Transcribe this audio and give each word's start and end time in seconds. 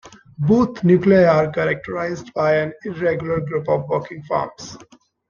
Both 0.39 0.83
nuclei 0.83 1.25
are 1.25 1.51
characterised 1.51 2.33
by 2.33 2.55
an 2.55 2.73
irregular 2.85 3.39
group 3.39 3.69
of 3.69 3.87
working 3.87 4.23
farms. 4.23 4.75